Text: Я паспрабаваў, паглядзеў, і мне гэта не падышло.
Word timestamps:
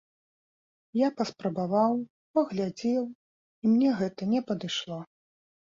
Я 0.99 1.09
паспрабаваў, 1.19 1.93
паглядзеў, 2.39 3.03
і 3.63 3.77
мне 3.77 3.89
гэта 4.03 4.21
не 4.35 4.39
падышло. 4.51 4.99